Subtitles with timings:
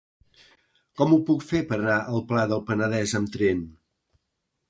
[1.01, 3.61] Com ho puc fer per anar al Pla del Penedès amb tren?